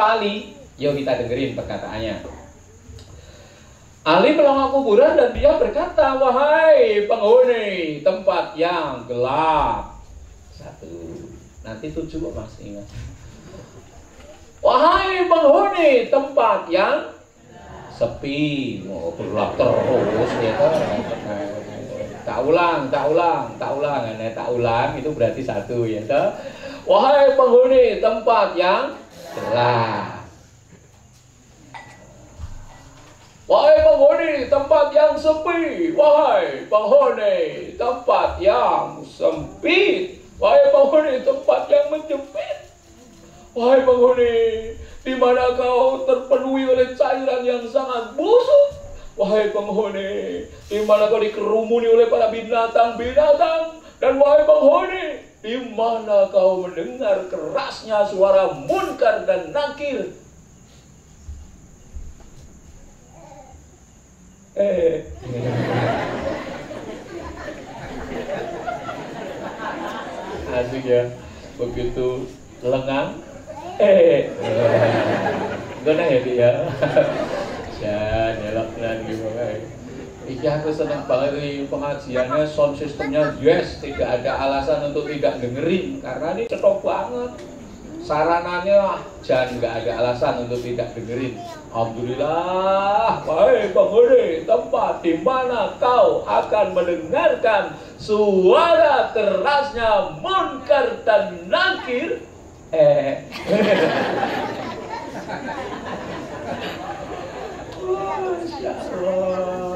apa 0.00 0.16
Ali? 0.16 0.56
Yuk 0.80 0.96
kita 0.96 1.12
dengerin 1.20 1.52
perkataannya. 1.52 2.24
Ali 4.00 4.32
melangkah 4.32 4.72
kuburan 4.72 5.12
dan 5.12 5.36
dia 5.36 5.60
berkata, 5.60 6.16
Wahai 6.16 7.04
penghuni 7.04 8.00
tempat 8.00 8.56
yang 8.56 9.04
gelap. 9.04 10.00
Satu. 10.56 11.28
Nanti 11.60 11.92
tujuh 11.92 12.32
masih 12.32 12.72
ingat. 12.72 12.88
Wahai 14.64 15.28
penghuni 15.28 16.08
tempat 16.08 16.72
yang 16.72 17.12
sepi. 17.92 18.80
Mau 18.88 19.12
oh, 19.12 19.20
gelap 19.20 19.60
terus 19.60 20.32
ya 20.40 20.52
kan. 20.56 20.72
Tak 22.24 22.40
ulang, 22.40 22.88
tak 22.88 23.04
ulang, 23.12 23.52
tak 23.60 23.68
ulang. 23.76 24.16
Nah, 24.16 24.32
tak 24.32 24.48
ulang 24.48 24.96
itu 24.96 25.12
berarti 25.12 25.44
satu 25.44 25.84
ya 25.84 26.00
kan. 26.08 26.40
Wahai 26.88 27.36
penghuni 27.36 28.00
tempat 28.00 28.56
yang 28.56 28.99
gelap. 29.34 30.20
Wahai 33.50 33.82
penghuni 33.82 34.46
tempat 34.46 34.94
yang 34.94 35.18
sepi, 35.18 35.90
wahai 35.98 36.70
penghuni 36.70 37.74
tempat 37.74 38.38
yang 38.38 39.02
sempit, 39.02 40.22
wahai 40.38 40.70
penghuni 40.70 41.18
tempat 41.26 41.66
yang 41.66 41.90
menjepit, 41.90 42.70
wahai 43.50 43.82
penghuni 43.82 44.34
di 45.02 45.14
mana 45.18 45.58
kau 45.58 46.06
terpenuhi 46.06 46.62
oleh 46.62 46.94
cairan 46.94 47.42
yang 47.42 47.66
sangat 47.66 48.14
busuk, 48.14 48.70
wahai 49.18 49.50
penghuni 49.50 50.46
di 50.70 50.78
mana 50.86 51.10
kau 51.10 51.18
dikerumuni 51.18 51.90
oleh 51.90 52.06
para 52.06 52.30
binatang-binatang, 52.30 53.82
dan 53.98 54.14
wahai 54.14 54.46
penghuni 54.46 55.26
di 55.40 55.56
mana 55.72 56.28
kau 56.28 56.68
mendengar 56.68 57.24
kerasnya 57.32 58.04
suara 58.12 58.52
munkar 58.52 59.24
dan 59.24 59.56
nakir? 59.56 60.12
Eh. 64.60 65.08
Asik 70.50 70.82
ya 70.84 71.08
begitu 71.56 72.28
lengang. 72.60 73.16
Eh. 73.80 74.28
Gana 75.80 76.04
ya. 76.04 76.20
Dia 76.20 76.68
ya 77.80 77.96
nyelok 78.36 78.76
dan 78.76 79.08
gitu 79.08 79.24
Iki 80.30 80.46
aku 80.46 80.70
seneng 80.70 81.02
banget 81.10 81.42
nih 81.42 81.66
pengajiannya 81.66 82.46
sound 82.46 82.78
systemnya 82.78 83.34
yes 83.42 83.82
tidak 83.82 84.22
ada 84.22 84.38
alasan 84.38 84.94
untuk 84.94 85.10
tidak 85.10 85.42
dengerin 85.42 85.98
karena 85.98 86.38
ini 86.38 86.46
cetok 86.46 86.78
banget. 86.86 87.34
Sarananya 88.06 89.02
jangan 89.26 89.58
nggak 89.58 89.74
ada 89.82 89.92
alasan 89.98 90.46
untuk 90.46 90.62
tidak 90.62 90.94
dengerin. 90.94 91.34
Alhamdulillah 91.74 93.26
baik 93.26 93.74
penghuni 93.74 94.46
tempat 94.46 95.02
di 95.02 95.18
mana 95.18 95.74
kau 95.82 96.22
akan 96.22 96.78
mendengarkan 96.78 97.74
suara 97.98 99.10
kerasnya 99.10 100.14
munkar 100.22 101.02
dan 101.02 101.42
nakir 101.50 102.22
eh. 102.70 103.26
Masya 107.90 108.72
Allah 108.76 109.69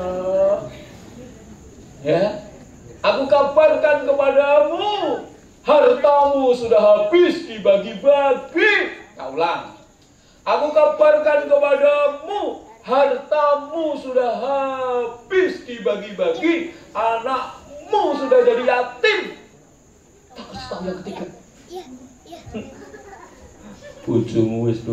ya 2.05 2.39
aku 3.01 3.25
kabarkan 3.25 4.05
kepadamu 4.05 5.25
hartamu 5.65 6.53
sudah 6.53 6.81
habis 6.81 7.49
dibagi-bagi. 7.49 8.75
Kau 9.17 9.33
ulang. 9.35 9.81
Aku 10.45 10.77
kabarkan 10.77 11.49
kepadamu, 11.49 12.69
hartamu 12.85 13.97
sudah 13.97 14.33
habis 14.37 15.65
dibagi-bagi. 15.65 16.77
Anakmu 16.93 18.03
sudah 18.21 18.41
jadi 18.45 18.63
yatim. 18.69 19.21
Tak 20.37 20.45
kasih 20.53 20.67
tahu 20.69 20.83
yang 20.85 20.99
ketiga. 21.01 21.27
Iya, 21.73 21.85
iya. 22.29 22.41
Bujumu 24.05 24.69
wis. 24.69 24.85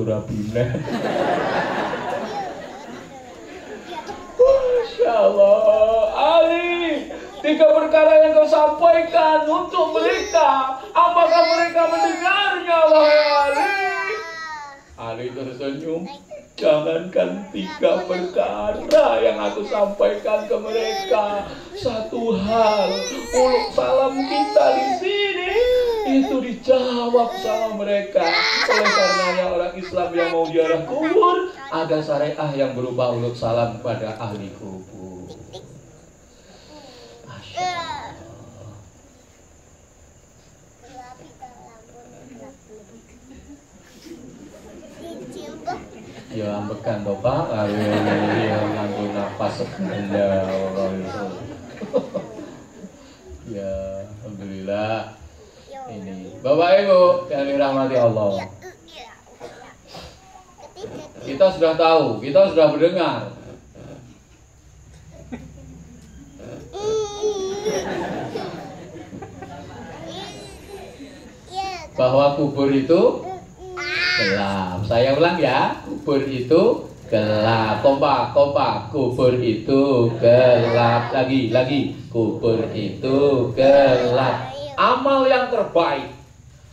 Masya 4.71 5.11
Allah. 5.11 5.90
Tiga 7.41 7.73
perkara 7.73 8.21
yang 8.21 8.37
kau 8.37 8.45
sampaikan 8.45 9.49
untuk 9.49 9.97
mereka. 9.97 10.77
Apakah 10.93 11.41
mereka 11.49 11.81
mendengarnya, 11.89 12.79
wahai 12.85 13.21
Ali? 13.33 13.67
Ali 14.93 15.27
tersenyum. 15.33 16.05
Jangankan 16.53 17.49
tiga 17.49 18.05
perkara 18.05 19.17
yang 19.17 19.41
aku 19.41 19.65
sampaikan 19.65 20.45
ke 20.45 20.53
mereka. 20.61 21.49
Satu 21.73 22.37
hal, 22.37 22.93
uluk 23.33 23.67
salam 23.73 24.13
kita 24.21 24.65
di 24.77 24.87
sini 25.01 25.53
itu 26.21 26.37
dijawab 26.37 27.33
sama 27.41 27.81
mereka. 27.81 28.21
Oleh 28.69 28.85
karenanya 28.93 29.45
orang 29.49 29.73
Islam 29.73 30.09
yang 30.13 30.29
mau 30.29 30.45
ziarah 30.45 30.85
kubur 30.85 31.49
ada 31.73 31.97
syariah 31.97 32.51
yang 32.53 32.77
berupa 32.77 33.09
uluk 33.09 33.33
salam 33.33 33.81
pada 33.81 34.13
ahli 34.21 34.53
kubur. 34.61 35.01
ya 46.31 46.40
ambekan 46.59 47.07
to 47.07 47.15
Pak. 47.23 47.55
Ayo 47.55 47.79
ya 48.35 48.59
nganggo 48.59 49.15
napas 49.15 49.63
sepeda 49.63 50.43
orang 50.43 50.99
itu. 50.99 51.23
Ya 53.51 54.07
alhamdulillah. 54.07 55.11
Ini. 55.91 56.39
Bapak 56.39 56.87
Ibu 56.87 57.27
yang 57.27 57.51
dirahmati 57.51 57.99
Allah. 57.99 58.47
Kita 61.27 61.51
sudah 61.51 61.75
tahu 61.75 62.23
kita 62.23 62.55
sudah 62.55 62.71
mendengar. 62.71 63.35
Bahwa 71.99 72.39
kubur 72.39 72.71
itu 72.71 73.27
gelap. 74.21 74.85
Saya 74.85 75.17
ulang 75.17 75.37
ya, 75.39 75.81
kubur 76.01 76.25
itu 76.25 76.89
gelap. 77.13 77.85
Kompak, 77.85 78.33
kompak. 78.33 78.89
Kubur 78.89 79.37
itu 79.37 80.09
gelap. 80.17 81.13
Lagi, 81.13 81.53
lagi. 81.53 81.93
Kubur 82.09 82.65
itu 82.73 83.53
gelap. 83.53 84.49
Amal 84.81 85.29
yang 85.29 85.53
terbaik 85.53 86.09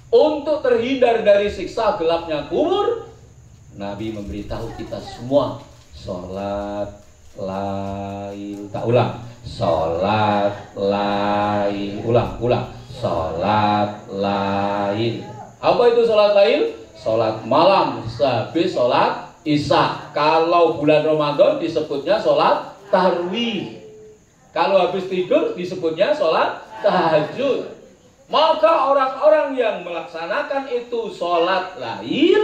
untuk 0.08 0.64
terhindar 0.64 1.20
dari 1.20 1.52
siksa 1.52 2.00
gelapnya 2.00 2.48
kubur, 2.48 3.04
Nabi 3.76 4.16
memberitahu 4.16 4.72
kita 4.80 4.96
semua 5.04 5.60
sholat 5.92 6.88
lain. 7.36 8.72
Tak 8.72 8.88
ulang. 8.88 9.20
Sholat 9.44 10.72
lain. 10.72 12.00
Ulang, 12.00 12.40
ulang. 12.40 12.64
Sholat 12.96 14.08
lain. 14.08 15.20
Apa 15.60 15.82
itu 15.92 16.08
sholat 16.08 16.32
lain? 16.32 16.87
Sholat 16.98 17.46
malam 17.46 18.02
sehabis 18.10 18.74
sholat 18.74 19.30
isya. 19.46 20.12
Kalau 20.12 20.76
bulan 20.82 21.06
Ramadan 21.06 21.62
disebutnya 21.62 22.18
sholat 22.18 22.74
tarwih. 22.90 23.78
Kalau 24.50 24.88
habis 24.88 25.06
tidur 25.06 25.54
disebutnya 25.54 26.10
sholat 26.12 26.58
tahajud. 26.82 27.78
Maka 28.28 28.92
orang-orang 28.92 29.56
yang 29.56 29.76
melaksanakan 29.88 30.68
itu 30.68 31.08
sholat 31.16 31.80
lahir, 31.80 32.36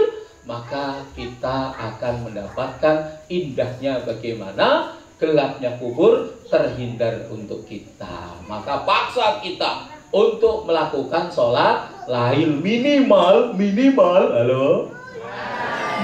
maka 0.49 1.05
kita 1.13 1.77
akan 1.77 2.25
mendapatkan 2.25 3.21
indahnya 3.29 4.01
bagaimana 4.01 4.97
gelapnya 5.21 5.77
kubur 5.77 6.41
terhindar 6.49 7.29
untuk 7.29 7.69
kita. 7.69 8.33
Maka 8.49 8.81
paksa 8.81 9.45
kita 9.45 9.85
untuk 10.09 10.65
melakukan 10.65 11.29
sholat 11.29 11.94
lahir 12.05 12.49
minimal 12.49 13.53
minimal 13.57 14.23
halo? 14.33 14.67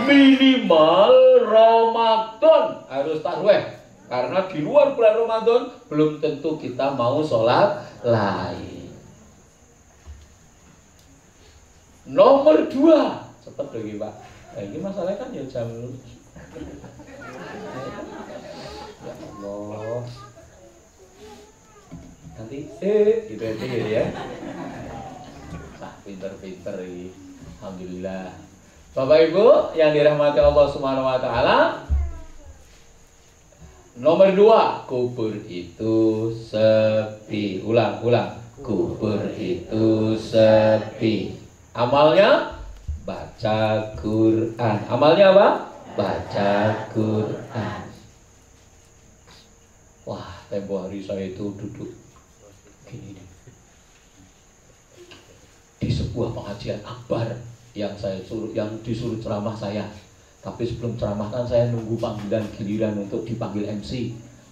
Minimal 0.06 1.14
Ramadan. 1.46 2.66
Harus 2.90 3.22
tarweh 3.22 3.64
karena 4.12 4.44
di 4.52 4.60
luar 4.60 4.92
bulan 4.92 5.16
Ramadan 5.24 5.62
belum 5.88 6.20
tentu 6.20 6.60
kita 6.60 7.00
mau 7.00 7.24
sholat 7.24 7.86
lahir 8.04 8.92
nomor 12.12 12.68
dua. 12.68 13.24
Cepet 13.42 13.68
lagi 13.72 13.94
pak. 13.98 14.14
Nah, 14.52 14.62
ini 14.68 14.78
masalahnya 14.84 15.18
kan 15.18 15.30
ya 15.32 15.44
jam 15.48 15.68
ya 19.02 19.14
Allah. 19.16 20.04
Nanti 22.36 22.58
eh 22.84 23.32
gitu 23.32 23.44
ya 23.88 24.06
pinter-pinter 26.22 26.78
Alhamdulillah 27.58 28.30
Bapak 28.94 29.34
Ibu 29.34 29.74
yang 29.74 29.90
dirahmati 29.90 30.38
Allah 30.38 30.68
Subhanahu 30.70 31.10
wa 31.10 31.18
taala. 31.18 31.58
Nomor 33.96 34.36
dua, 34.36 34.84
kubur 34.84 35.32
itu 35.48 36.28
sepi. 36.36 37.64
Ulang, 37.64 38.04
ulang. 38.04 38.36
Kubur 38.60 39.32
itu 39.40 40.12
sepi. 40.20 41.40
Amalnya 41.72 42.60
baca 43.08 43.96
Quran. 43.96 44.78
Amalnya 44.92 45.26
apa? 45.32 45.48
Baca 45.96 46.52
Quran. 46.92 47.82
Wah, 50.04 50.36
tempo 50.52 50.84
hari 50.84 51.00
saya 51.00 51.32
itu 51.32 51.48
duduk 51.56 51.96
gini 52.92 53.16
nih. 53.16 53.28
Sebuah 56.12 56.36
pengajian 56.36 56.84
akbar 56.84 57.40
yang 57.72 57.96
saya 57.96 58.20
suruh 58.28 58.52
yang 58.52 58.68
disuruh 58.84 59.16
ceramah 59.24 59.56
saya. 59.56 59.88
Tapi 60.44 60.68
sebelum 60.68 61.00
ceramah 61.00 61.32
kan 61.32 61.48
saya 61.48 61.72
nunggu 61.72 61.96
panggilan 61.96 62.44
giliran 62.60 63.00
untuk 63.00 63.24
dipanggil 63.24 63.64
MC 63.64 64.12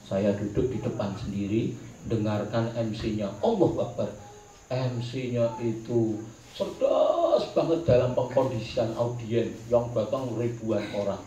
saya 0.09 0.33
duduk 0.33 0.73
di 0.73 0.81
depan 0.81 1.13
sendiri 1.21 1.77
dengarkan 2.09 2.73
MC-nya 2.73 3.29
Allah 3.45 3.71
Akbar. 3.85 4.09
MC-nya 4.73 5.53
itu 5.61 6.17
cerdas 6.57 7.45
banget 7.53 7.85
dalam 7.85 8.17
pengkondisian 8.17 8.97
audiens 8.97 9.53
yang 9.69 9.85
datang 9.93 10.33
ribuan 10.33 10.81
orang. 10.97 11.21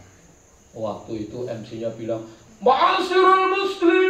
Waktu 0.75 1.31
itu 1.31 1.47
MC-nya 1.47 1.95
bilang 1.95 2.27
Ma'asirul 2.59 3.55
muslimin 3.55 4.02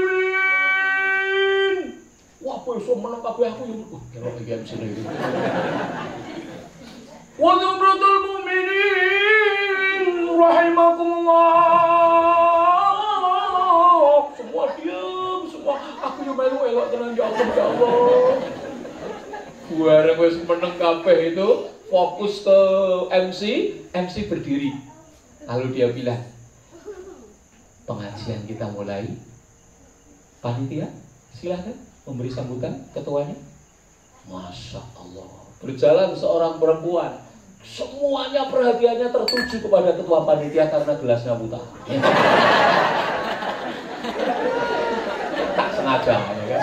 wah 2.73 2.81
besok 2.81 3.05
menang 3.05 3.21
kabeh 3.21 3.53
aku 3.53 3.69
yang 3.69 3.85
oh, 3.93 4.01
kira 4.41 4.57
MC 4.65 4.81
ini 4.81 5.05
wa 7.37 7.53
zumratul 7.61 8.17
mu'minin 8.25 10.09
rahimakumullah. 10.41 11.53
Semua 14.33 14.73
diam 14.81 15.45
semua. 15.53 15.77
Aku 16.01 16.25
yang 16.25 16.33
melu 16.33 16.65
elok 16.65 16.89
tenang 16.89 17.13
ya 17.13 17.29
Allah 17.29 17.45
ya 17.53 17.65
Allah. 17.77 18.41
Bareng 19.73 20.17
wis 20.17 20.41
meneng 20.49 20.81
kabeh 20.81 21.37
itu 21.37 21.49
fokus 21.93 22.41
ke 22.41 22.59
MC 23.13 23.41
MC 23.93 24.33
berdiri. 24.33 24.73
Lalu 25.45 25.77
dia 25.77 25.93
bilang 25.93 26.25
pengajian 27.85 28.49
kita 28.49 28.73
mulai. 28.73 29.13
Panitia 30.41 30.89
silahkan 31.37 31.92
memberi 32.07 32.31
sambutan 32.31 32.83
ketuanya? 32.91 33.37
Masya 34.27 34.83
Allah. 34.99 35.31
Berjalan 35.63 36.11
seorang 36.19 36.59
perempuan. 36.59 37.23
Semuanya 37.63 38.51
perhatiannya 38.51 39.09
tertuju 39.15 39.57
kepada 39.63 39.95
ketua 39.95 40.27
panitia 40.27 40.67
karena 40.67 40.93
gelasnya 40.99 41.35
buta. 41.39 41.61
Tak 45.53 45.69
sengaja 45.79 46.17
ya 46.17 46.45
kan? 46.49 46.63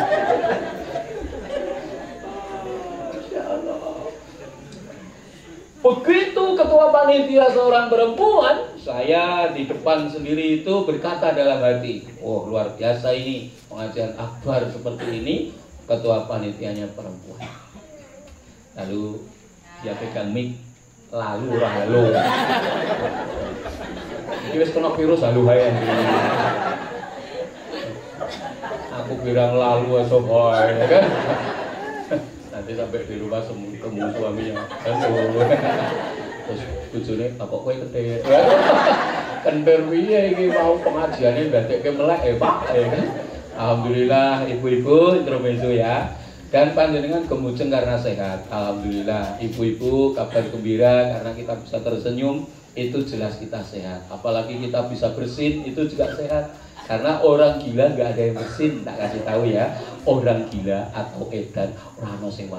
Begitu 5.80 6.44
ketua 6.60 6.86
panitia 6.92 7.46
seorang 7.56 7.88
perempuan, 7.88 8.69
saya 8.80 9.52
di 9.52 9.68
depan 9.68 10.08
sendiri 10.08 10.64
itu 10.64 10.74
berkata 10.88 11.36
dalam 11.36 11.60
hati, 11.60 12.08
oh 12.24 12.48
luar 12.48 12.72
biasa 12.80 13.12
ini 13.12 13.52
pengajian 13.68 14.16
akbar 14.16 14.64
seperti 14.72 15.20
ini, 15.20 15.36
ketua 15.84 16.24
panitianya 16.26 16.88
perempuan. 16.96 17.44
Lalu 18.80 19.20
dia 19.84 19.96
pegang 20.00 20.32
mic 20.32 20.56
lalu 21.10 21.58
halo 21.58 22.14
iki 24.46 24.62
wis 24.62 24.70
kena 24.70 24.94
virus 24.94 25.26
hae. 25.26 25.68
Aku 29.04 29.14
bilang 29.26 29.58
lalu 29.58 30.06
esok 30.06 30.30
ya 30.54 30.86
kan? 30.86 31.06
Nanti 32.54 32.72
sampai 32.78 33.08
di 33.10 33.16
rumah 33.18 33.42
semu 33.42 33.74
temu 33.74 34.06
suaminya 34.14 34.64
terus 36.50 36.62
bojone 36.90 37.28
apa 37.38 37.56
kowe 37.62 37.74
kedet 37.86 38.22
kentir 39.46 39.80
piye 39.86 40.20
iki 40.34 40.46
mau 40.50 40.74
pengajiane 40.82 41.54
ndadekke 41.54 41.90
melek 41.94 42.22
eh 42.26 42.36
Pak 42.42 42.58
ya 42.74 42.86
kan 42.90 43.06
Alhamdulillah 43.60 44.50
ibu-ibu 44.50 45.20
intermezzo 45.20 45.70
ya 45.70 46.18
dan 46.50 46.74
panjenengan 46.74 47.30
kemujeng 47.30 47.70
karena 47.70 47.94
sehat. 47.94 48.50
Alhamdulillah, 48.50 49.38
ibu-ibu 49.38 50.18
kabar 50.18 50.50
gembira 50.50 51.14
karena 51.14 51.32
kita 51.38 51.54
bisa 51.62 51.78
tersenyum, 51.78 52.50
itu 52.74 53.06
jelas 53.06 53.38
kita 53.38 53.62
sehat. 53.62 54.10
Apalagi 54.10 54.58
kita 54.58 54.90
bisa 54.90 55.14
bersin, 55.14 55.62
itu 55.62 55.86
juga 55.86 56.10
sehat. 56.18 56.50
Karena 56.90 57.22
orang 57.22 57.62
gila 57.62 57.94
nggak 57.94 58.18
ada 58.18 58.22
yang 58.34 58.36
bersin, 58.42 58.82
tak 58.82 58.98
kasih 58.98 59.22
tahu 59.22 59.46
ya. 59.46 59.78
Orang 60.10 60.50
gila 60.50 60.90
atau 60.90 61.30
edan, 61.30 61.70
orang 62.02 62.18
no 62.18 62.34
sing 62.34 62.50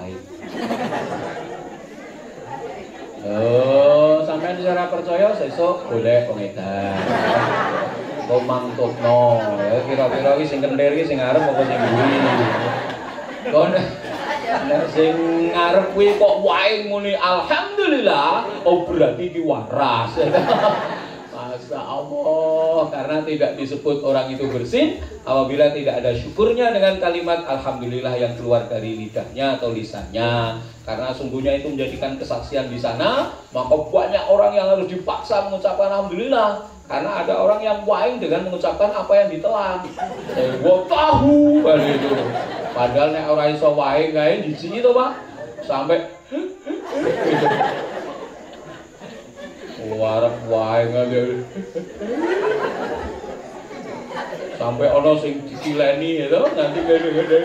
Oh, 3.21 4.25
sampai 4.25 4.57
secara 4.57 4.89
percaya 4.89 5.37
sesuk 5.37 5.85
boleh 5.93 6.25
pengedan. 6.25 7.05
Komang 8.25 8.73
tutno, 8.79 9.43
ya 9.61 9.77
kira-kira 9.85 10.39
iki 10.39 10.47
sing 10.49 10.65
kendir 10.65 10.95
iki 10.97 11.05
sing 11.05 11.19
arep 11.21 11.43
apa 11.45 11.63
sing 11.67 11.79
Kon 13.51 13.75
nek 13.75 14.83
sing 14.95 15.15
ngarep 15.53 15.93
kuwi 15.93 16.17
kok 16.17 16.35
wae 16.47 16.87
muni 16.89 17.13
alhamdulillah, 17.19 18.65
oh 18.65 18.89
berarti 18.89 19.29
iki 19.29 19.41
waras. 19.45 20.17
Masya 21.61 21.77
Allah, 21.77 22.89
karena 22.89 23.17
tidak 23.21 23.53
disebut 23.61 24.01
orang 24.01 24.33
itu 24.33 24.49
bersih 24.49 24.97
apabila 25.29 25.69
tidak 25.77 26.01
ada 26.01 26.17
syukurnya 26.17 26.73
dengan 26.73 26.97
kalimat 26.97 27.45
Alhamdulillah 27.45 28.17
yang 28.17 28.33
keluar 28.41 28.65
dari 28.65 28.97
lidahnya 28.97 29.61
atau 29.61 29.77
lisannya. 29.77 30.57
Karena 30.89 31.13
sungguhnya 31.13 31.61
itu 31.61 31.69
menjadikan 31.69 32.17
kesaksian 32.17 32.73
di 32.73 32.81
sana, 32.81 33.37
maka 33.53 33.77
banyak 33.77 34.25
orang 34.25 34.57
yang 34.57 34.73
harus 34.73 34.89
dipaksa 34.89 35.53
mengucapkan 35.53 35.93
Alhamdulillah. 35.93 36.65
Karena 36.89 37.23
ada 37.23 37.35
orang 37.37 37.61
yang 37.61 37.79
waing 37.85 38.17
dengan 38.19 38.49
mengucapkan 38.49 38.91
apa 38.91 39.13
yang 39.15 39.29
ditelan. 39.29 39.85
Saya 40.33 40.57
gua 40.65 40.89
tahu 40.89 41.61
itu. 41.77 42.11
Padahal 42.73 43.13
nek 43.13 43.29
orang 43.29 43.53
iso 43.53 43.69
waing 43.77 44.17
kae 44.17 44.49
di 44.49 44.57
sini 44.57 44.81
tuh 44.81 44.97
Pak. 44.97 45.13
Sampai 45.69 46.09
gitu. 47.29 47.47
Waing 50.01 50.93
aja. 50.97 51.21
Sampai 54.57 54.89
ono 54.89 55.13
sing 55.21 55.45
dikileni 55.45 56.25
itu 56.25 56.41
nanti 56.57 56.81
gede-gede. 56.85 57.41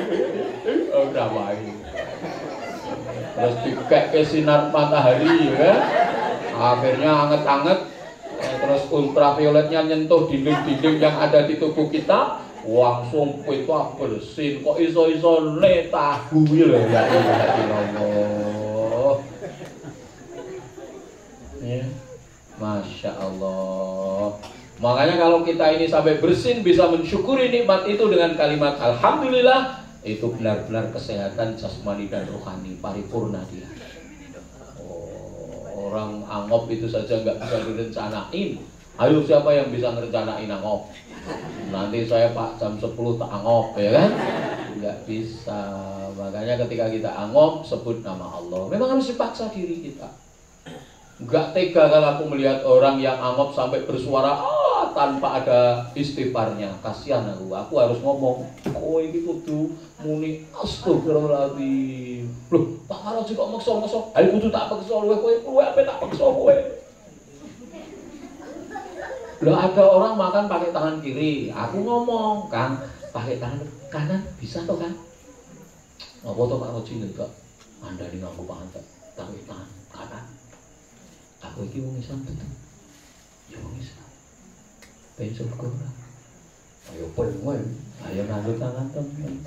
Oh, 0.96 1.12
udah 1.12 1.28
waing. 1.36 1.84
Terus 3.36 3.56
dikek 3.68 4.16
ke 4.16 4.24
sinar 4.24 4.72
matahari 4.72 5.52
ya 5.52 5.54
kan. 5.60 5.80
Akhirnya 6.56 7.12
anget-anget 7.28 7.80
terus 8.36 8.84
ultravioletnya 8.92 9.88
nyentuh 9.88 10.28
dinding-dinding 10.32 11.00
yang 11.04 11.16
ada 11.20 11.48
di 11.48 11.56
tubuh 11.60 11.90
kita 11.92 12.40
langsung 12.66 13.46
kita 13.46 13.94
bersin 14.00 14.64
kok 14.66 14.82
iso-iso 14.82 15.54
ne 15.62 15.86
tahu 15.94 16.50
ya 16.50 16.66
ya 16.90 17.06
Allah 17.06 19.22
ya 21.62 21.86
Masya 22.56 23.12
Allah. 23.20 24.36
Makanya 24.80 25.16
kalau 25.16 25.40
kita 25.48 25.66
ini 25.72 25.88
sampai 25.88 26.20
bersin 26.20 26.60
bisa 26.60 26.88
mensyukuri 26.92 27.48
nikmat 27.48 27.88
itu 27.88 28.04
dengan 28.12 28.36
kalimat 28.36 28.76
Alhamdulillah 28.76 29.88
itu 30.04 30.28
benar-benar 30.36 30.92
kesehatan 30.92 31.56
jasmani 31.56 32.12
dan 32.12 32.28
rohani 32.28 32.76
paripurna 32.84 33.40
dia. 33.48 33.68
Orang 35.76 36.28
angop 36.28 36.68
itu 36.68 36.92
saja 36.92 37.24
nggak 37.24 37.40
bisa 37.40 37.58
direncanain. 37.72 38.52
Ayo 38.96 39.20
siapa 39.24 39.52
yang 39.52 39.72
bisa 39.72 39.96
ngerencanain 39.96 40.52
angop? 40.52 40.92
Nanti 41.72 42.04
saya 42.08 42.36
pak 42.36 42.60
jam 42.60 42.76
10 42.76 42.96
tak 42.96 43.32
angop 43.32 43.76
ya 43.80 43.92
kan? 43.96 44.12
Nggak 44.76 44.98
bisa. 45.08 45.62
Makanya 46.16 46.60
ketika 46.68 46.92
kita 46.92 47.12
angop 47.16 47.64
sebut 47.64 48.04
nama 48.04 48.40
Allah. 48.40 48.68
Memang 48.68 49.00
harus 49.00 49.08
dipaksa 49.08 49.52
diri 49.52 49.84
kita 49.92 50.25
nggak 51.16 51.56
tega 51.56 51.88
kalau 51.88 52.08
aku 52.12 52.24
melihat 52.28 52.60
orang 52.68 53.00
yang 53.00 53.16
angop 53.16 53.56
sampai 53.56 53.88
bersuara 53.88 54.36
ah, 54.36 54.92
tanpa 54.92 55.40
ada 55.40 55.88
istighfarnya. 55.96 56.76
Kasihan 56.84 57.24
aku. 57.32 57.56
Aku 57.56 57.74
harus 57.80 58.00
ngomong 58.04 58.44
oh 58.76 59.00
ini 59.00 59.24
kudu 59.24 59.72
muni. 60.04 60.44
Astagfirullahaladzim. 60.52 62.28
Loh 62.52 62.64
Pak 62.84 63.00
Karo 63.00 63.24
juga 63.24 63.44
maksa 63.48 63.72
maksa 63.80 64.00
ayo 64.20 64.28
kudu 64.36 64.48
tak 64.52 64.68
paksa 64.68 64.96
luwe 65.00 65.16
kowe 65.16 65.34
kowe 65.40 65.62
apa 65.64 65.80
tak 65.88 66.00
paksa 66.04 66.26
kowe? 66.28 66.56
Loh 69.40 69.56
ada 69.56 69.84
orang 69.88 70.14
makan 70.20 70.44
pakai 70.52 70.76
tangan 70.76 71.00
kiri. 71.00 71.48
Aku 71.48 71.80
ngomong 71.80 72.52
kan 72.52 72.76
pakai 73.16 73.40
tangan 73.40 73.64
kanan 73.88 74.20
bisa 74.36 74.68
toh 74.68 74.76
kan 74.76 74.92
apa 76.28 76.42
tuh 76.44 76.60
Pak 76.60 76.72
Roji 76.76 77.00
enggak. 77.00 77.32
Anda 77.80 78.04
ini 78.12 78.20
pangan 78.20 78.68
pakai 79.16 79.44
tangan 79.48 79.70
kanan 79.96 80.26
kowe 81.54 81.68
iki 81.68 81.84
wong 81.84 82.02
Islam 82.02 82.26
tuh. 82.26 82.34
Ya 83.52 83.58
wong 83.62 83.78
Islam. 83.78 84.10
Ben 85.20 85.30
surga 85.36 85.66
ora. 85.70 85.90
Ayo 86.86 87.06
pengen, 87.18 87.64
ayo 88.06 88.22
nganggo 88.30 88.54
tangan 88.62 88.88
temen. 88.94 89.42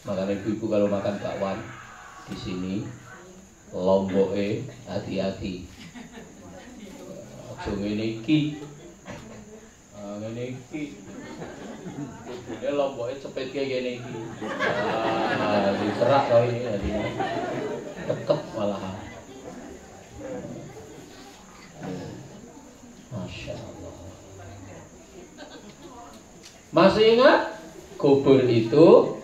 Makanya 0.00 0.32
ibu-ibu 0.32 0.64
kalau 0.64 0.88
makan 0.88 1.20
bakwan 1.20 1.60
di 2.24 2.36
sini 2.40 2.74
lomboke 3.76 4.64
hati-hati. 4.88 5.68
Aja 7.52 7.70
ngene 7.76 8.04
iki. 8.16 8.64
Ah 9.92 10.16
ngene 10.24 10.56
iki. 10.56 10.96
Kudune 12.24 12.70
lomboke 12.72 13.20
cepetke 13.20 13.60
kene 13.60 14.00
iki. 14.00 14.16
Ah 15.36 15.76
diserak 15.76 16.32
kau 16.32 16.48
ini 16.48 16.64
tekep 18.10 18.40
malahan. 18.58 18.96
Masya 23.14 23.54
Allah. 23.54 23.94
Masih 26.74 27.04
ingat? 27.14 27.40
Kubur 27.94 28.42
itu 28.50 29.18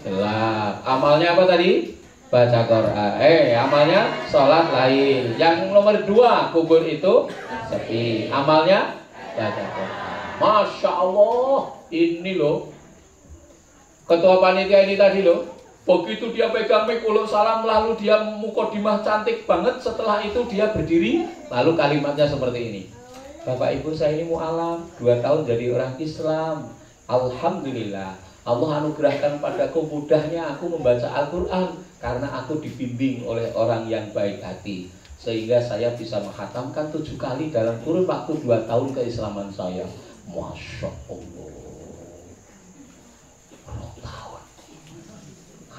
gelap. 0.00 0.80
Amalnya 0.88 1.36
apa 1.36 1.44
tadi? 1.44 1.92
Baca 2.32 2.60
Quran. 2.64 3.12
Eh, 3.20 3.52
amalnya 3.52 4.16
sholat 4.30 4.72
lain. 4.72 5.36
Yang 5.36 5.74
nomor 5.76 6.00
dua, 6.08 6.48
kubur 6.54 6.80
itu 6.86 7.28
sepi. 7.68 8.32
Amalnya 8.32 8.96
baca 9.36 9.64
Quran. 9.76 10.00
Masya 10.40 10.90
Allah, 10.94 11.60
ini 11.92 12.32
loh. 12.40 12.72
Ketua 14.08 14.40
panitia 14.40 14.88
ini 14.88 14.96
tadi 14.96 15.20
loh. 15.20 15.59
Begitu 15.80 16.36
dia 16.36 16.52
pegang 16.52 16.84
mikuluk 16.84 17.24
salam 17.24 17.64
lalu 17.64 17.96
dia 17.96 18.20
mukodimah 18.36 19.00
cantik 19.00 19.48
banget. 19.48 19.80
Setelah 19.80 20.20
itu 20.20 20.44
dia 20.44 20.68
berdiri. 20.76 21.24
Lalu 21.48 21.72
kalimatnya 21.72 22.28
seperti 22.28 22.60
ini. 22.60 22.82
Bapak 23.48 23.80
ibu 23.80 23.88
saya 23.96 24.20
ini 24.20 24.28
mu'alam. 24.28 24.84
Dua 25.00 25.16
tahun 25.24 25.48
jadi 25.48 25.72
orang 25.72 25.96
Islam. 25.96 26.68
Alhamdulillah. 27.08 28.12
Allah 28.44 28.70
anugerahkan 28.84 29.40
padaku 29.40 29.88
mudahnya 29.88 30.52
aku 30.52 30.68
membaca 30.68 31.08
Al-Quran. 31.08 31.80
Karena 31.96 32.28
aku 32.44 32.60
dibimbing 32.60 33.24
oleh 33.24 33.48
orang 33.56 33.88
yang 33.88 34.12
baik 34.12 34.44
hati. 34.44 34.92
Sehingga 35.16 35.60
saya 35.64 35.96
bisa 35.96 36.20
menghatamkan 36.20 36.92
tujuh 36.92 37.16
kali 37.16 37.48
dalam 37.48 37.80
kurun 37.84 38.04
waktu 38.04 38.36
dua 38.44 38.68
tahun 38.68 38.92
keislaman 38.92 39.48
saya. 39.48 39.84
Masya 40.28 40.88
Allah 41.08 41.59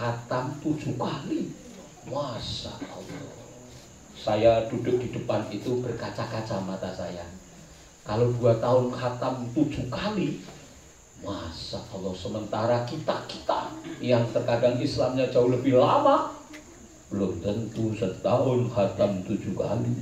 khatam 0.02 0.58
tujuh 0.66 0.98
kali. 0.98 1.54
Masa 2.10 2.74
Allah. 2.82 3.38
Saya 4.18 4.66
duduk 4.66 4.98
di 4.98 5.14
depan 5.14 5.46
itu 5.54 5.78
berkaca-kaca 5.78 6.58
mata 6.66 6.90
saya. 6.90 7.22
Kalau 8.02 8.34
dua 8.34 8.58
tahun 8.58 8.90
khatam 8.90 9.46
tujuh 9.54 9.86
kali 9.94 10.42
Masa 11.22 11.78
Allah. 11.94 12.18
Sementara 12.18 12.82
kita-kita 12.90 13.70
Yang 14.02 14.34
terkadang 14.34 14.82
Islamnya 14.82 15.30
jauh 15.30 15.54
lebih 15.54 15.78
lama 15.78 16.34
Belum 17.14 17.38
tentu 17.38 17.94
setahun 17.94 18.74
khatam 18.74 19.22
tujuh 19.22 19.54
kali. 19.54 19.94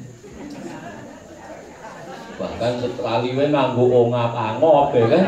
Bahkan 2.40 2.74
sekali 2.80 3.36
we 3.36 3.52
nganggo 3.52 4.08
ongap-angop 4.08 4.96
ya 4.96 5.06
kan? 5.12 5.26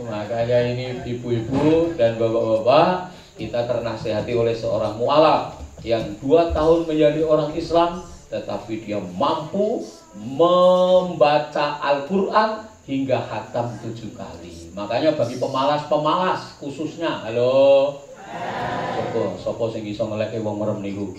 Makanya 0.00 0.58
ini 0.72 0.96
ibu-ibu 1.04 1.92
dan 2.00 2.16
bapak-bapak 2.16 3.09
kita 3.40 3.64
ternasehati 3.64 4.36
oleh 4.36 4.52
seorang 4.52 5.00
mualaf 5.00 5.56
yang 5.80 6.04
dua 6.20 6.52
tahun 6.52 6.84
menjadi 6.84 7.24
orang 7.24 7.56
Islam 7.56 8.04
tetapi 8.28 8.84
dia 8.84 9.00
mampu 9.16 9.80
membaca 10.14 11.80
Al-Quran 11.80 12.68
hingga 12.84 13.18
hatam 13.18 13.74
tujuh 13.80 14.12
kali. 14.12 14.70
Makanya 14.76 15.16
bagi 15.16 15.40
pemalas-pemalas 15.40 16.60
khususnya 16.60 17.24
halo. 17.26 17.96
Sopo 18.94 19.22
sopo 19.40 19.64
sing 19.72 19.88
iso 19.88 20.06
ngeleke 20.06 20.38
wong 20.44 20.60
merem 20.60 20.78
niku? 20.84 21.16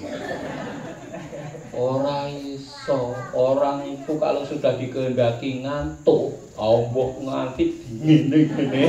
Orang 1.75 2.31
iso. 2.31 3.17
Orang 3.35 3.83
itu 3.87 4.15
kalau 4.21 4.45
sudah 4.47 4.79
dikehendaki 4.79 5.65
ngantuk 5.67 6.41
ombok 6.61 7.23
nganti 7.25 7.65
gini 7.87 8.45
gini 8.45 8.83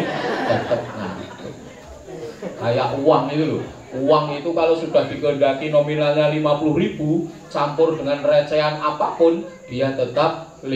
tetap 0.51 0.83
ngantuk 0.93 1.22
kayak 2.63 2.95
uang 3.03 3.27
itu 3.35 3.45
loh. 3.59 3.65
Uang 3.93 4.33
itu 4.33 4.55
kalau 4.57 4.73
sudah 4.79 5.05
dikehendaki 5.11 5.69
nominalnya 5.69 6.33
50 6.33 6.81
ribu 6.81 7.29
campur 7.53 7.99
dengan 7.99 8.25
recehan 8.25 8.81
apa 8.81 9.19
pun 9.19 9.45
dia 9.69 9.93
tetap 9.93 10.63
50 10.65 10.73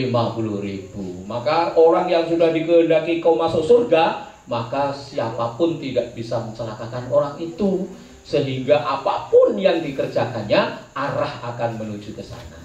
ribu. 0.61 1.25
Maka 1.25 1.73
orang 1.79 2.11
yang 2.11 2.27
sudah 2.27 2.51
dikehendaki 2.51 3.23
kau 3.23 3.39
masuk 3.39 3.63
surga 3.63 4.27
maka 4.47 4.95
siapa 4.95 5.55
pun 5.59 5.79
tidak 5.79 6.13
bisa 6.13 6.43
mencelakakan 6.43 7.07
orang 7.07 7.35
itu. 7.39 7.87
Sehingga 8.27 8.83
apa 8.83 9.31
pun 9.31 9.55
yang 9.55 9.79
dikerjakannya 9.79 10.91
arah 10.91 11.33
akan 11.47 11.79
menuju 11.79 12.11
ke 12.11 12.19
sana. 12.19 12.59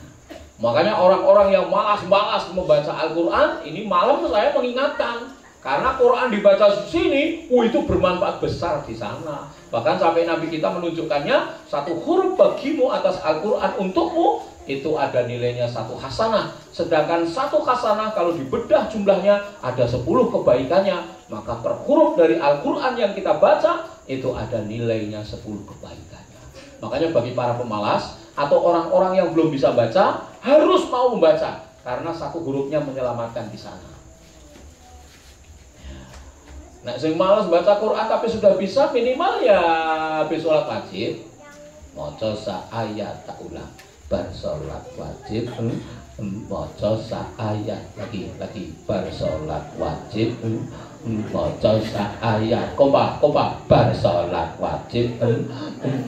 Makanya 0.58 0.98
orang-orang 0.98 1.54
yang 1.54 1.66
malas-malas 1.70 2.50
membaca 2.50 2.90
Al-Quran 2.90 3.62
ini 3.66 3.86
malam 3.86 4.26
saya 4.26 4.50
mengingatkan 4.54 5.41
karena 5.62 5.94
Quran 5.94 6.34
dibaca 6.34 6.74
di 6.74 6.86
sini, 6.90 7.22
uh, 7.46 7.62
itu 7.62 7.86
bermanfaat 7.86 8.42
besar 8.42 8.82
di 8.82 8.98
sana. 8.98 9.46
Bahkan 9.70 9.94
sampai 9.94 10.26
Nabi 10.26 10.50
kita 10.50 10.74
menunjukkannya 10.74 11.70
satu 11.70 12.02
huruf 12.02 12.34
bagimu 12.34 12.90
atas 12.90 13.22
Al-Quran 13.22 13.70
untukmu 13.78 14.42
itu 14.66 14.90
ada 14.98 15.22
nilainya 15.22 15.70
satu 15.70 15.94
hasanah. 15.94 16.50
Sedangkan 16.74 17.22
satu 17.22 17.62
hasanah 17.62 18.10
kalau 18.10 18.34
dibedah 18.34 18.90
jumlahnya 18.90 19.38
ada 19.62 19.86
sepuluh 19.86 20.34
kebaikannya. 20.34 20.98
Maka 21.30 21.62
per 21.62 21.78
huruf 21.86 22.18
dari 22.18 22.42
Al-Quran 22.42 22.98
yang 22.98 23.14
kita 23.14 23.38
baca 23.38 23.86
itu 24.10 24.34
ada 24.34 24.66
nilainya 24.66 25.22
sepuluh 25.22 25.62
kebaikannya. 25.62 26.42
Makanya 26.82 27.14
bagi 27.14 27.38
para 27.38 27.54
pemalas 27.54 28.18
atau 28.34 28.58
orang-orang 28.66 29.14
yang 29.14 29.28
belum 29.30 29.54
bisa 29.54 29.70
baca 29.70 30.26
harus 30.42 30.90
mau 30.90 31.14
membaca 31.14 31.70
karena 31.86 32.10
satu 32.10 32.42
hurufnya 32.42 32.82
menyelamatkan 32.82 33.46
di 33.46 33.58
sana. 33.62 34.01
Nah, 36.82 36.98
sing 36.98 37.14
males 37.14 37.46
baca 37.46 37.78
Quran 37.78 38.06
tapi 38.10 38.26
sudah 38.26 38.58
bisa 38.58 38.90
minimal 38.90 39.38
ya 39.38 39.62
habis 40.18 40.42
sholat 40.42 40.66
wajib. 40.66 41.14
Maca 41.94 42.34
sa 42.34 42.66
ayat 42.74 43.22
tak 43.22 43.38
ulang. 43.38 43.70
Bar 44.10 44.26
sholat 44.34 44.82
wajib. 44.98 45.46
Hmm, 45.54 45.78
hmm, 46.18 46.50
maca 46.50 46.98
sa 46.98 47.22
ayat 47.38 47.86
lagi 47.94 48.34
lagi 48.34 48.74
bar 48.82 49.06
sholat 49.14 49.62
wajib. 49.78 50.34
Hmm, 50.42 50.66
maca 51.30 51.78
sa 51.86 52.18
ayat 52.18 52.74
kompak 52.74 53.22
kompak 53.22 53.62
bar 53.70 53.94
sholat 53.94 54.50
wajib. 54.58 55.22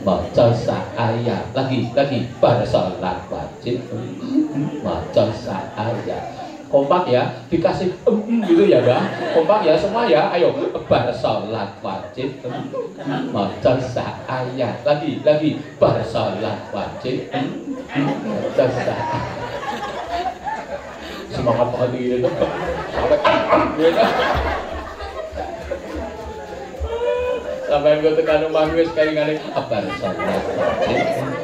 Maca 0.02 0.46
sa 0.58 0.82
ayat 0.98 1.54
lagi 1.54 1.86
lagi 1.94 2.26
bar 2.42 2.66
sholat 2.66 3.22
wajib. 3.30 3.78
Maca 4.82 5.24
sa 5.38 5.70
ayat 5.78 6.33
kompak 6.74 7.06
ya 7.06 7.30
dikasih 7.46 7.94
um, 8.02 8.42
gitu 8.42 8.66
ya 8.66 8.82
ya 8.82 8.98
kompak 9.30 9.62
ya 9.62 9.78
semua 9.78 10.10
ya. 10.10 10.26
Ayo 10.34 10.50
bar 10.90 11.06
sholat 11.14 11.70
wajib. 11.78 12.34
Maca 13.30 13.72
ayat 14.26 14.82
lagi 14.82 15.22
lagi 15.22 15.62
bar 15.78 16.02
sholat 16.02 16.58
wajib. 16.74 17.30
Maca 17.30 18.64
semangat 21.30 21.66
banget 21.70 21.90
gitu 21.98 22.30
sampai 22.94 23.18
sampai 27.66 27.98
gue 27.98 28.12
tekan 28.18 28.38
rumah 28.46 28.70
gue 28.70 28.86
sekali 28.86 29.12
kali 29.18 29.34
bar 29.54 29.84
sholat 29.98 30.18
wajib 30.18 31.43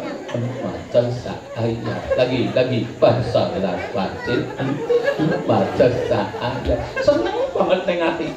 maca 0.90 1.34
ayat 1.54 2.02
lagi 2.18 2.50
lagi. 2.50 2.80
Bar 2.98 3.22
sholat 3.30 3.78
wajib. 3.94 4.40
Baca 5.46 5.86
saat 6.10 6.66
seneng 6.98 7.38
banget 7.54 7.80
neng 7.86 8.00
hati. 8.02 8.28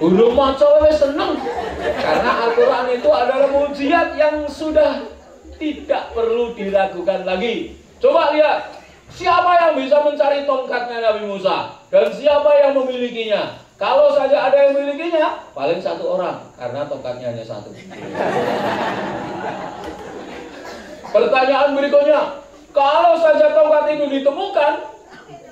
Udah 0.00 0.30
maca 0.32 0.66
wis 0.88 0.96
seneng. 0.96 1.36
Karena 1.82 2.30
Al-Qur'an 2.48 2.88
itu 2.88 3.10
adalah 3.12 3.48
mujizat 3.52 4.16
yang 4.16 4.48
sudah 4.48 5.04
tidak 5.60 6.10
perlu 6.16 6.56
diragukan 6.56 7.22
lagi. 7.28 7.76
Coba 8.02 8.34
lihat, 8.34 8.74
siapa 9.14 9.52
yang 9.62 9.72
bisa 9.78 10.02
mencari 10.02 10.42
tongkatnya 10.42 10.98
Nabi 10.98 11.22
Musa? 11.30 11.78
Dan 11.92 12.10
siapa 12.10 12.50
yang 12.58 12.74
memilikinya? 12.82 13.62
Kalau 13.78 14.10
saja 14.14 14.50
ada 14.50 14.56
yang 14.58 14.74
memilikinya, 14.74 15.38
paling 15.54 15.78
satu 15.78 16.18
orang. 16.18 16.50
Karena 16.58 16.82
tongkatnya 16.86 17.30
hanya 17.30 17.44
satu. 17.46 17.70
Pertanyaan 21.12 21.76
berikutnya, 21.76 22.20
kalau 22.72 23.20
saja 23.20 23.52
tongkat 23.52 23.84
itu 24.00 24.04
ditemukan, 24.08 24.72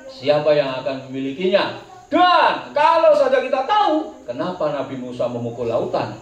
siapa 0.08 0.50
yang 0.56 0.72
akan 0.80 1.04
memilikinya. 1.08 1.84
Dan 2.10 2.74
kalau 2.74 3.14
saja 3.14 3.38
kita 3.38 3.68
tahu 3.68 4.24
kenapa 4.26 4.74
Nabi 4.74 4.98
Musa 4.98 5.30
memukul 5.30 5.70
lautan, 5.70 6.18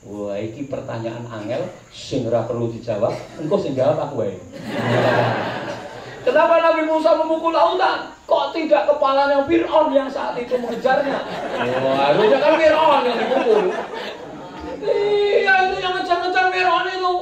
Wah, 0.00 0.32
iki 0.36 0.64
pertanyaan 0.64 1.28
angel 1.28 1.60
sing 1.92 2.24
perlu 2.24 2.72
dijawab, 2.72 3.12
engko 3.36 3.56
sing 3.60 3.76
aku. 3.76 4.26
Kenapa 6.20 6.54
Nabi 6.60 6.82
Musa 6.84 7.16
memukul 7.20 7.52
lautan? 7.52 8.12
Kok 8.24 8.52
tidak 8.56 8.88
kepalanya 8.88 9.44
Fir'aun 9.44 9.92
yang 9.92 10.08
saat 10.08 10.36
itu 10.40 10.56
mengejarnya? 10.56 11.20
Wah, 11.84 12.12
harusnya 12.12 12.38
kan 12.40 12.52
Fir'aun 12.56 13.00
yang 13.06 13.16
dipukul. 13.16 13.64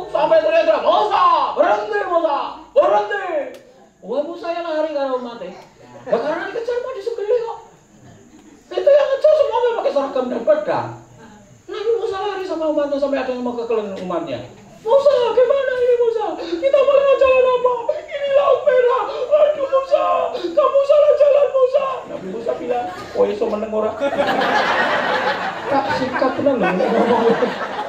Sampai 0.09 0.39
teriak-teriak, 0.41 0.83
Musa, 0.83 1.25
berhenti 1.55 2.01
Musa, 2.09 2.39
berhenti. 2.73 3.29
Wah, 3.99 4.23
Musa 4.25 4.47
yang 4.55 4.65
lari 4.65 4.91
karena 4.95 5.13
umatnya. 5.15 5.53
Ya 6.09 6.17
karena 6.17 6.49
dikejar 6.49 6.77
mau 6.81 6.93
disembelih 6.97 7.39
kok. 7.45 7.59
Itu 8.69 8.89
yang 8.89 9.09
ngejar 9.13 9.33
semua 9.37 9.59
pakai 9.81 9.93
seragam 9.93 10.25
dan 10.33 10.43
pedang. 10.45 10.89
Nabi 11.69 11.91
Musa 12.01 12.17
lari 12.17 12.45
sama 12.49 12.65
umatnya 12.73 12.97
sampai 12.97 13.19
ada 13.21 13.31
yang 13.33 13.45
mau 13.45 13.53
kekeliling 13.53 13.99
umatnya. 14.01 14.41
Musa, 14.79 15.15
gimana 15.37 15.73
ini 15.77 15.95
Musa? 16.01 16.25
Kita 16.39 16.79
mau 16.81 16.95
lewat 16.97 17.17
jalan 17.21 17.45
apa? 17.45 17.73
Ini 17.99 18.29
laut 18.39 18.61
merah. 18.65 19.05
Aduh 19.13 19.69
Musa, 19.69 20.05
kamu 20.39 20.81
salah 20.87 21.13
jalan 21.19 21.47
Musa. 21.53 21.87
Nabi 22.09 22.27
Musa 22.33 22.53
bilang, 22.57 22.87
oh 23.19 23.25
iso 23.29 23.45
meneng 23.51 23.73
ora? 23.75 23.91
Kak 25.69 25.85
sikap 26.01 26.33
tenan 26.41 26.57
lho 26.57 26.69
ngomong. 26.73 27.88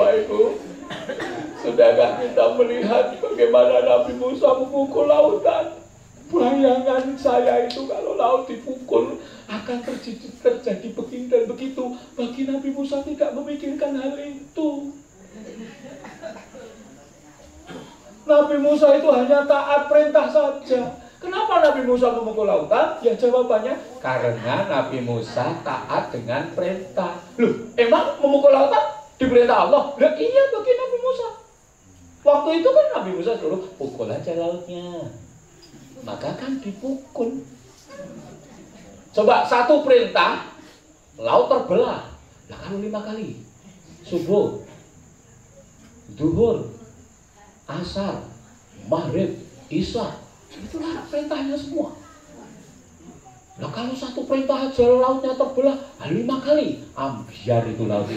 Bapak 0.00 0.16
Ibu, 0.16 0.56
sudahkah 1.60 2.24
kita 2.24 2.44
melihat 2.56 3.20
bagaimana 3.20 3.84
Nabi 3.84 4.16
Musa 4.16 4.48
memukul 4.56 5.04
lautan? 5.04 5.76
Bayangan 6.32 7.04
saya 7.20 7.68
itu 7.68 7.84
kalau 7.84 8.16
laut 8.16 8.48
dipukul 8.48 9.20
akan 9.44 9.78
terjadi, 9.84 10.32
terjadi 10.40 10.88
begini 10.96 11.28
dan 11.28 11.44
begitu. 11.44 12.00
Bagi 12.16 12.48
Nabi 12.48 12.72
Musa 12.72 13.04
tidak 13.04 13.36
memikirkan 13.36 13.92
hal 14.00 14.16
itu. 14.16 14.88
Nabi 18.24 18.56
Musa 18.56 18.96
itu 18.96 19.08
hanya 19.12 19.44
taat 19.44 19.84
perintah 19.84 20.32
saja. 20.32 20.96
Kenapa 21.20 21.60
Nabi 21.60 21.84
Musa 21.84 22.08
memukul 22.16 22.48
lautan? 22.48 23.04
Ya 23.04 23.12
jawabannya 23.12 23.76
karena 24.00 24.64
Nabi 24.64 25.04
Musa 25.04 25.60
taat 25.60 26.08
dengan 26.08 26.48
perintah. 26.56 27.20
Loh, 27.36 27.68
emang 27.76 28.16
memukul 28.24 28.48
lautan 28.48 28.99
diperintah 29.20 29.68
Allah? 29.68 29.92
Lah 30.00 30.12
iya 30.16 30.42
bagi 30.48 30.72
Nabi 30.72 30.96
Musa. 31.04 31.28
Waktu 32.24 32.50
itu 32.64 32.68
kan 32.72 32.86
Nabi 32.96 33.10
Musa 33.20 33.32
suruh 33.36 33.62
pukul 33.76 34.08
aja 34.08 34.32
lautnya 34.40 35.12
maka 36.04 36.32
kan 36.36 36.60
dipukul. 36.60 37.44
Coba 39.10 39.44
satu 39.44 39.82
perintah, 39.82 40.54
laut 41.18 41.50
terbelah. 41.50 42.08
Lah 42.50 42.58
kalau 42.58 42.78
lima 42.82 43.02
kali, 43.02 43.42
subuh, 44.06 44.62
duhur, 46.14 46.66
asar, 47.66 48.22
maghrib, 48.86 49.38
isya, 49.70 50.18
itulah 50.50 51.06
perintahnya 51.10 51.54
semua. 51.58 51.99
Nah 53.60 53.68
kalau 53.68 53.92
satu 53.92 54.24
perintah 54.24 54.56
aja 54.72 54.88
lautnya 54.88 55.36
terbelah, 55.36 55.76
lima 56.08 56.40
kali, 56.40 56.80
ambiar 56.96 57.62
itu 57.68 57.84
itu. 57.84 58.16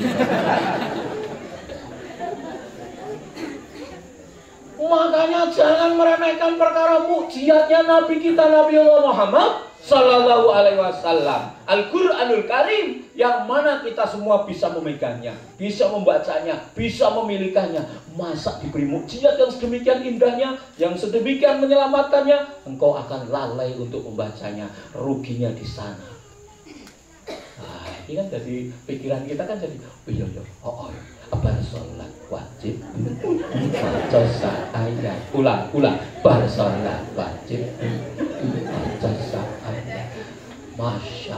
Makanya 4.83 5.51
jangan 5.51 5.99
meremehkan 5.99 6.55
perkara 6.55 7.03
mukjizatnya 7.07 7.83
Nabi 7.83 8.15
kita 8.23 8.43
Nabi 8.47 8.75
Allah 8.79 9.03
Muhammad 9.03 9.51
Sallallahu 9.83 10.47
Alaihi 10.47 10.79
Wasallam. 10.79 11.59
Al-Quranul 11.67 12.47
Karim 12.47 13.03
yang 13.19 13.43
mana 13.43 13.83
kita 13.83 14.07
semua 14.07 14.47
bisa 14.47 14.71
memegangnya, 14.71 15.35
bisa 15.59 15.91
membacanya, 15.91 16.55
bisa 16.71 17.11
memilikannya. 17.11 17.83
Masa 18.15 18.63
diberi 18.63 18.87
mukjizat 18.87 19.35
yang 19.35 19.51
sedemikian 19.51 19.99
indahnya, 20.07 20.55
yang 20.79 20.95
sedemikian 20.95 21.59
menyelamatkannya, 21.59 22.63
engkau 22.63 22.95
akan 22.95 23.27
lalai 23.27 23.75
untuk 23.75 24.07
membacanya. 24.07 24.71
Ruginya 24.95 25.51
di 25.51 25.67
sana. 25.67 26.07
Nah, 27.59 27.83
ini 28.07 28.15
kan 28.15 28.27
jadi 28.31 28.55
pikiran 28.87 29.27
kita 29.27 29.43
kan 29.43 29.59
jadi, 29.59 29.75
oh 29.83 30.11
iya 30.11 30.25
iya, 30.31 30.43
oh, 30.63 30.87
oh 30.87 30.89
iya. 30.95 31.01
Bersolat 31.33 32.13
wajib. 32.29 32.77
Baca 33.73 34.53
ayat 34.69 35.19
ulang 35.33 35.65
ulang. 35.73 35.97
Bersolat 36.21 37.01
wajib. 37.17 37.65
Baca 39.01 39.22
ayat 40.73 40.97
masya 40.97 41.37